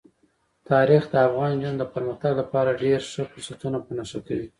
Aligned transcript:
تاریخ 0.69 1.03
د 1.09 1.15
افغان 1.27 1.51
نجونو 1.55 1.77
د 1.79 1.85
پرمختګ 1.93 2.31
لپاره 2.41 2.77
ډېر 2.83 2.99
ښه 3.11 3.21
فرصتونه 3.31 3.77
په 3.85 3.91
نښه 3.97 4.19
کوي. 4.27 4.47